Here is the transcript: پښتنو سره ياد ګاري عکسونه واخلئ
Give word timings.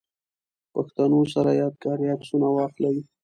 پښتنو 0.73 1.19
سره 1.33 1.51
ياد 1.61 1.73
ګاري 1.83 2.05
عکسونه 2.13 2.47
واخلئ 2.51 2.97